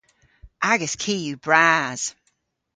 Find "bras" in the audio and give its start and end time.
1.45-2.01